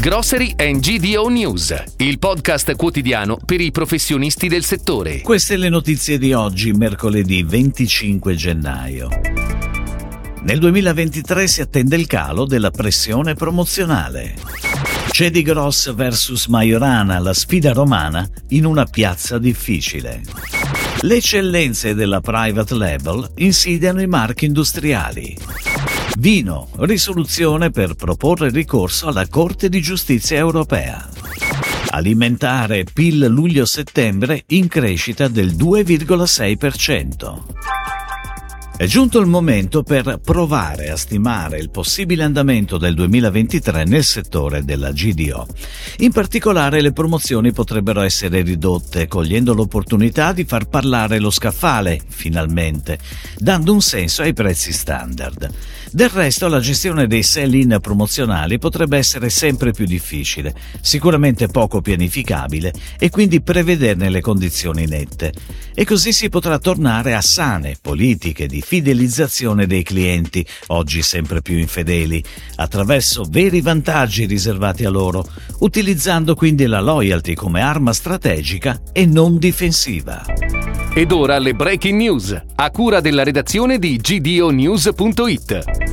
Grocery 0.00 0.54
and 0.56 0.78
GDO 0.78 1.26
News, 1.28 1.74
il 1.96 2.20
podcast 2.20 2.76
quotidiano 2.76 3.36
per 3.44 3.60
i 3.60 3.72
professionisti 3.72 4.46
del 4.46 4.62
settore. 4.62 5.22
Queste 5.22 5.56
le 5.56 5.68
notizie 5.68 6.18
di 6.18 6.32
oggi, 6.32 6.70
mercoledì 6.70 7.42
25 7.42 8.36
gennaio. 8.36 9.08
Nel 10.42 10.60
2023 10.60 11.48
si 11.48 11.62
attende 11.62 11.96
il 11.96 12.06
calo 12.06 12.44
della 12.44 12.70
pressione 12.70 13.34
promozionale. 13.34 14.36
Cedi 15.10 15.42
Gross 15.42 15.92
vs 15.92 16.46
Majorana, 16.46 17.18
la 17.18 17.34
sfida 17.34 17.72
romana 17.72 18.24
in 18.50 18.66
una 18.66 18.84
piazza 18.84 19.36
difficile. 19.38 20.22
Le 21.02 21.14
eccellenze 21.14 21.94
della 21.94 22.20
private 22.20 22.74
label 22.74 23.30
insidiano 23.36 24.02
i 24.02 24.08
marchi 24.08 24.46
industriali. 24.46 25.36
Vino, 26.18 26.70
risoluzione 26.78 27.70
per 27.70 27.94
proporre 27.94 28.50
ricorso 28.50 29.06
alla 29.06 29.28
Corte 29.28 29.68
di 29.68 29.80
giustizia 29.80 30.38
europea. 30.38 31.08
Alimentare 31.90 32.84
PIL 32.92 33.26
luglio-settembre 33.26 34.42
in 34.48 34.66
crescita 34.66 35.28
del 35.28 35.54
2,6%. 35.54 37.97
È 38.78 38.86
giunto 38.86 39.18
il 39.18 39.26
momento 39.26 39.82
per 39.82 40.20
provare 40.22 40.90
a 40.90 40.96
stimare 40.96 41.58
il 41.58 41.68
possibile 41.68 42.22
andamento 42.22 42.78
del 42.78 42.94
2023 42.94 43.82
nel 43.82 44.04
settore 44.04 44.64
della 44.64 44.92
GDO. 44.92 45.48
In 45.96 46.12
particolare 46.12 46.80
le 46.80 46.92
promozioni 46.92 47.50
potrebbero 47.50 48.02
essere 48.02 48.42
ridotte, 48.42 49.08
cogliendo 49.08 49.52
l'opportunità 49.52 50.32
di 50.32 50.44
far 50.44 50.68
parlare 50.68 51.18
lo 51.18 51.30
scaffale, 51.30 52.00
finalmente, 52.06 53.00
dando 53.36 53.72
un 53.72 53.80
senso 53.80 54.22
ai 54.22 54.32
prezzi 54.32 54.72
standard. 54.72 55.52
Del 55.90 56.10
resto 56.10 56.46
la 56.46 56.60
gestione 56.60 57.08
dei 57.08 57.24
sell-in 57.24 57.78
promozionali 57.82 58.58
potrebbe 58.58 58.96
essere 58.96 59.28
sempre 59.28 59.72
più 59.72 59.86
difficile, 59.86 60.54
sicuramente 60.82 61.48
poco 61.48 61.80
pianificabile 61.80 62.72
e 62.96 63.10
quindi 63.10 63.40
prevederne 63.40 64.08
le 64.08 64.20
condizioni 64.20 64.86
nette. 64.86 65.32
E 65.74 65.84
così 65.84 66.12
si 66.12 66.28
potrà 66.28 66.58
tornare 66.58 67.14
a 67.14 67.20
sane 67.20 67.76
politiche 67.80 68.46
di 68.46 68.60
fidelizzazione 68.68 69.66
dei 69.66 69.82
clienti, 69.82 70.44
oggi 70.66 71.00
sempre 71.00 71.40
più 71.40 71.56
infedeli, 71.56 72.22
attraverso 72.56 73.24
veri 73.26 73.62
vantaggi 73.62 74.26
riservati 74.26 74.84
a 74.84 74.90
loro, 74.90 75.26
utilizzando 75.60 76.34
quindi 76.34 76.66
la 76.66 76.80
loyalty 76.80 77.32
come 77.32 77.62
arma 77.62 77.94
strategica 77.94 78.82
e 78.92 79.06
non 79.06 79.38
difensiva. 79.38 80.22
Ed 80.92 81.12
ora 81.12 81.38
le 81.38 81.54
breaking 81.54 81.98
news, 81.98 82.38
a 82.56 82.70
cura 82.70 83.00
della 83.00 83.24
redazione 83.24 83.78
di 83.78 83.96
gdonews.it. 83.96 85.87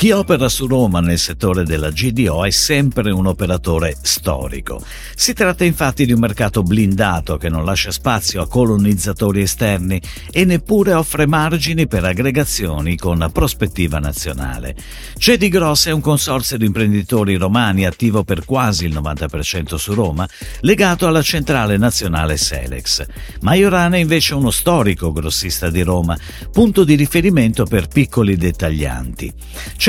Chi 0.00 0.12
opera 0.12 0.48
su 0.48 0.66
Roma 0.66 1.00
nel 1.00 1.18
settore 1.18 1.62
della 1.62 1.90
GDO 1.90 2.46
è 2.46 2.50
sempre 2.50 3.10
un 3.10 3.26
operatore 3.26 3.98
storico. 4.00 4.82
Si 5.14 5.34
tratta 5.34 5.62
infatti 5.64 6.06
di 6.06 6.12
un 6.12 6.20
mercato 6.20 6.62
blindato 6.62 7.36
che 7.36 7.50
non 7.50 7.66
lascia 7.66 7.90
spazio 7.90 8.40
a 8.40 8.48
colonizzatori 8.48 9.42
esterni 9.42 10.00
e 10.30 10.46
neppure 10.46 10.94
offre 10.94 11.26
margini 11.26 11.86
per 11.86 12.06
aggregazioni 12.06 12.96
con 12.96 13.28
prospettiva 13.30 13.98
nazionale. 13.98 14.74
Cedi 15.18 15.50
Gross 15.50 15.88
è 15.88 15.90
un 15.90 16.00
consorzio 16.00 16.56
di 16.56 16.64
imprenditori 16.64 17.36
romani 17.36 17.84
attivo 17.84 18.24
per 18.24 18.46
quasi 18.46 18.86
il 18.86 18.98
90% 18.98 19.74
su 19.74 19.92
Roma, 19.92 20.26
legato 20.60 21.08
alla 21.08 21.20
centrale 21.20 21.76
nazionale 21.76 22.38
Selex. 22.38 23.04
Majorana 23.42 23.96
è 23.96 23.98
invece 23.98 24.32
uno 24.32 24.50
storico 24.50 25.12
grossista 25.12 25.68
di 25.68 25.82
Roma, 25.82 26.16
punto 26.50 26.84
di 26.84 26.94
riferimento 26.94 27.64
per 27.64 27.86
piccoli 27.88 28.38
dettaglianti. 28.38 29.34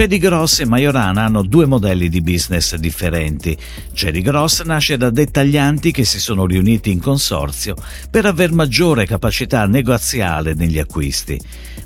Cedi 0.01 0.17
Gross 0.17 0.61
e 0.61 0.65
Majorana 0.65 1.25
hanno 1.25 1.43
due 1.43 1.67
modelli 1.67 2.09
di 2.09 2.21
business 2.21 2.73
differenti. 2.73 3.55
Cedi 3.93 4.21
Gross 4.21 4.63
nasce 4.63 4.97
da 4.97 5.11
dettaglianti 5.11 5.91
che 5.91 6.05
si 6.05 6.19
sono 6.19 6.47
riuniti 6.47 6.89
in 6.89 6.99
consorzio 6.99 7.75
per 8.09 8.25
aver 8.25 8.51
maggiore 8.51 9.05
capacità 9.05 9.67
negoziale 9.67 10.55
negli 10.55 10.79
acquisti. 10.79 11.39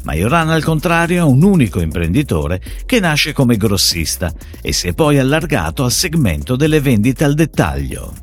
Majorana 0.04 0.54
al 0.54 0.64
contrario 0.64 1.18
è 1.18 1.24
un 1.24 1.44
unico 1.44 1.82
imprenditore 1.82 2.62
che 2.86 3.02
nasce 3.02 3.34
come 3.34 3.58
grossista 3.58 4.32
e 4.62 4.72
si 4.72 4.88
è 4.88 4.94
poi 4.94 5.20
allargato 5.20 5.84
al 5.84 5.92
segmento 5.92 6.56
delle 6.56 6.80
vendite 6.80 7.26
al 7.26 7.34
dettaglio. 7.34 8.14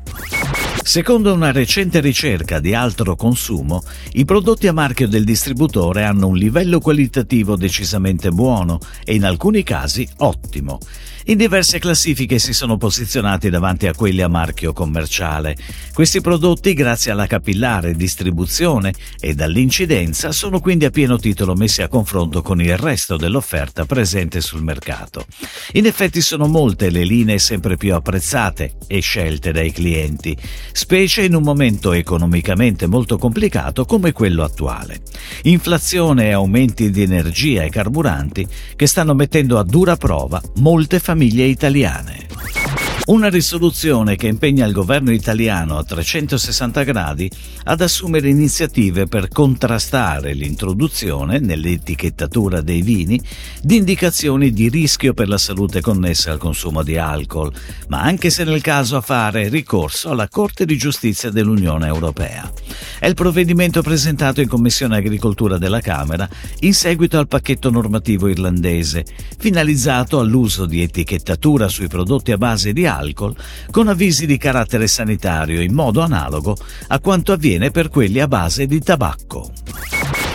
Secondo 0.85 1.33
una 1.33 1.53
recente 1.53 2.01
ricerca 2.01 2.59
di 2.59 2.75
altro 2.75 3.15
consumo, 3.15 3.81
i 4.13 4.25
prodotti 4.25 4.67
a 4.67 4.73
marchio 4.73 5.07
del 5.07 5.23
distributore 5.23 6.03
hanno 6.03 6.27
un 6.27 6.35
livello 6.35 6.79
qualitativo 6.81 7.55
decisamente 7.55 8.31
buono 8.31 8.79
e 9.05 9.15
in 9.15 9.23
alcuni 9.23 9.63
casi 9.63 10.05
ottimo. 10.17 10.79
In 11.27 11.37
diverse 11.37 11.79
classifiche 11.79 12.37
si 12.37 12.51
sono 12.51 12.75
posizionati 12.75 13.49
davanti 13.49 13.87
a 13.87 13.93
quelli 13.93 14.21
a 14.21 14.27
marchio 14.27 14.73
commerciale. 14.73 15.55
Questi 15.93 16.19
prodotti, 16.19 16.73
grazie 16.73 17.11
alla 17.11 17.27
capillare 17.27 17.95
distribuzione 17.95 18.93
e 19.21 19.33
dall'incidenza, 19.33 20.33
sono 20.33 20.59
quindi 20.59 20.83
a 20.83 20.89
pieno 20.89 21.17
titolo 21.17 21.55
messi 21.55 21.81
a 21.81 21.87
confronto 21.87 22.41
con 22.41 22.59
il 22.59 22.75
resto 22.77 23.15
dell'offerta 23.15 23.85
presente 23.85 24.41
sul 24.41 24.63
mercato. 24.63 25.25
In 25.73 25.85
effetti 25.85 26.19
sono 26.19 26.47
molte 26.47 26.89
le 26.89 27.05
linee 27.05 27.39
sempre 27.39 27.77
più 27.77 27.93
apprezzate 27.93 28.73
e 28.85 28.99
scelte 28.99 29.53
dai 29.53 29.71
clienti, 29.71 30.35
specie 30.73 31.23
in 31.23 31.35
un 31.35 31.43
momento 31.43 31.93
economicamente 31.93 32.87
molto 32.87 33.17
complicato 33.17 33.85
come 33.85 34.11
quello 34.11 34.43
attuale. 34.43 35.01
Inflazione 35.43 36.27
e 36.27 36.31
aumenti 36.31 36.89
di 36.89 37.03
energia 37.03 37.63
e 37.63 37.69
carburanti 37.69 38.45
che 38.75 38.87
stanno 38.87 39.13
mettendo 39.13 39.57
a 39.57 39.63
dura 39.63 39.95
prova 39.95 40.41
molte 40.55 40.99
famiglie 40.99 41.45
italiane. 41.45 42.32
Una 43.05 43.29
risoluzione 43.29 44.15
che 44.15 44.27
impegna 44.27 44.65
il 44.65 44.71
governo 44.71 45.11
italiano 45.11 45.77
a 45.77 45.83
360 45.83 46.83
gradi 46.83 47.29
ad 47.65 47.81
assumere 47.81 48.29
iniziative 48.29 49.07
per 49.07 49.27
contrastare 49.27 50.31
l'introduzione 50.31 51.39
nell'etichettatura 51.39 52.61
dei 52.61 52.81
vini 52.81 53.21
di 53.61 53.75
indicazioni 53.75 54.53
di 54.53 54.69
rischio 54.69 55.13
per 55.13 55.27
la 55.27 55.37
salute 55.37 55.81
connesse 55.81 56.29
al 56.29 56.37
consumo 56.37 56.81
di 56.81 56.97
alcol, 56.97 57.51
ma 57.89 58.01
anche 58.01 58.29
se 58.29 58.45
nel 58.45 58.61
caso 58.61 58.95
a 58.95 59.01
fare 59.01 59.49
ricorso 59.49 60.09
alla 60.09 60.29
Corte 60.29 60.65
di 60.65 60.77
giustizia 60.77 61.29
dell'Unione 61.29 61.87
Europea. 61.87 62.49
È 63.03 63.07
il 63.07 63.15
provvedimento 63.15 63.81
presentato 63.81 64.39
in 64.39 64.47
Commissione 64.47 64.95
Agricoltura 64.95 65.57
della 65.57 65.81
Camera 65.81 66.25
in 66.61 66.73
seguito 66.73 67.17
al 67.17 67.27
pacchetto 67.27 67.69
normativo 67.69 68.29
irlandese, 68.29 69.03
finalizzato 69.37 70.19
all'uso 70.19 70.65
di 70.65 70.81
etichettatura 70.81 71.67
sui 71.67 71.89
prodotti 71.89 72.31
a 72.31 72.37
base 72.37 72.71
di 72.71 72.85
alcol 72.85 73.35
con 73.71 73.89
avvisi 73.89 74.25
di 74.25 74.37
carattere 74.37 74.87
sanitario 74.87 75.59
in 75.59 75.73
modo 75.73 75.99
analogo 75.99 76.55
a 76.87 76.99
quanto 77.01 77.33
avviene 77.33 77.71
per 77.71 77.89
quelli 77.89 78.21
a 78.21 78.27
base 78.29 78.67
di 78.67 78.79
tabacco. 78.79 79.51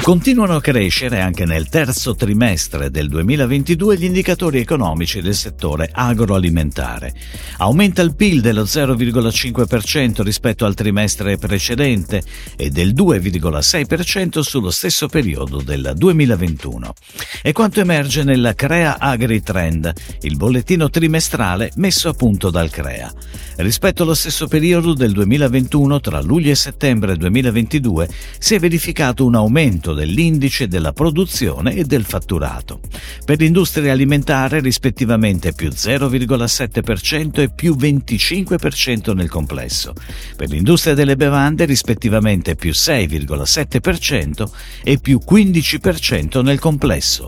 Continuano 0.09 0.55
a 0.55 0.63
crescere 0.63 1.21
anche 1.21 1.45
nel 1.45 1.69
terzo 1.69 2.15
trimestre 2.15 2.91
del 2.91 3.11
2022 3.11 3.99
gli 3.99 4.05
indicatori 4.05 4.59
economici 4.59 5.21
del 5.21 5.35
settore 5.35 5.91
agroalimentare. 5.93 7.13
Aumenta 7.59 8.01
il 8.01 8.17
PIL 8.17 8.41
dello 8.41 8.63
0,5% 8.63 10.23
rispetto 10.23 10.65
al 10.65 10.73
trimestre 10.73 11.37
precedente 11.37 12.23
e 12.57 12.71
del 12.71 12.95
2,6% 12.95 14.41
sullo 14.41 14.71
stesso 14.71 15.09
periodo 15.09 15.61
del 15.61 15.93
2021. 15.95 16.95
È 17.41 17.53
quanto 17.53 17.81
emerge 17.81 18.25
nella 18.25 18.55
Crea 18.55 18.99
Agri 18.99 19.43
Trend, 19.43 19.93
il 20.23 20.37
bollettino 20.37 20.91
trimestrale 20.91 21.71
messo 21.77 22.09
a 22.09 22.13
punto 22.13 22.51
dal 22.51 22.69
Crea. 22.69 23.13
Rispetto 23.59 24.03
allo 24.03 24.15
stesso 24.15 24.49
periodo 24.49 24.93
del 24.93 25.13
2021, 25.13 26.01
tra 26.01 26.21
luglio 26.21 26.51
e 26.51 26.57
settembre 26.57 27.17
2022, 27.17 28.09
si 28.39 28.57
è 28.57 28.59
verificato 28.59 29.25
un 29.25 29.37
aumento 29.37 29.95
dell'indice 29.95 30.67
della 30.67 30.93
produzione 30.93 31.75
e 31.75 31.85
del 31.85 32.05
fatturato. 32.05 32.81
Per 33.25 33.39
l'industria 33.39 33.93
alimentare 33.93 34.61
rispettivamente 34.61 35.53
più 35.53 35.69
0,7% 35.69 37.41
e 37.41 37.51
più 37.51 37.77
25% 37.77 39.15
nel 39.15 39.29
complesso. 39.29 39.93
Per 40.37 40.49
l'industria 40.49 40.95
delle 40.95 41.17
bevande 41.17 41.67
rispettivamente 41.67 42.57
più 42.57 42.71
6,7% 42.71 44.51
e 44.83 44.99
più 44.99 45.21
15% 45.25 46.43
nel 46.43 46.59
complesso. 46.59 47.28